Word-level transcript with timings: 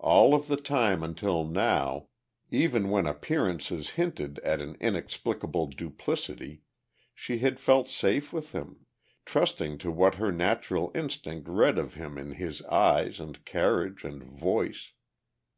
All 0.00 0.32
of 0.34 0.46
the 0.46 0.56
time 0.56 1.02
until 1.02 1.44
now, 1.44 2.08
even 2.50 2.88
when 2.88 3.04
appearances 3.04 3.90
hinted 4.00 4.38
at 4.38 4.62
an 4.62 4.78
inexplicable 4.80 5.66
duplicity, 5.66 6.62
she 7.14 7.40
had 7.40 7.60
felt 7.60 7.90
safe 7.90 8.32
with 8.32 8.52
him, 8.52 8.86
trusting 9.26 9.76
to 9.76 9.90
what 9.90 10.14
her 10.14 10.32
natural 10.32 10.90
instinct 10.94 11.50
read 11.50 11.76
of 11.76 11.92
him 11.96 12.16
in 12.16 12.30
his 12.30 12.62
eyes 12.62 13.20
and 13.20 13.44
carriage 13.44 14.04
and 14.04 14.22
voice. 14.22 14.94